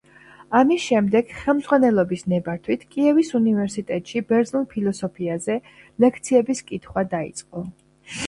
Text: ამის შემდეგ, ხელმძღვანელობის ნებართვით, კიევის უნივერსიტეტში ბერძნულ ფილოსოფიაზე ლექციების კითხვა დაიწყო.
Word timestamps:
ამის 0.59 0.85
შემდეგ, 0.91 1.27
ხელმძღვანელობის 1.41 2.23
ნებართვით, 2.31 2.85
კიევის 2.95 3.29
უნივერსიტეტში 3.39 4.23
ბერძნულ 4.31 4.65
ფილოსოფიაზე 4.73 5.57
ლექციების 6.05 6.63
კითხვა 6.71 7.05
დაიწყო. 7.13 7.63